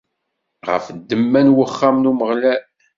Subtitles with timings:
[0.69, 2.61] Ɣef ddemma n wexxam n Umeɣlal.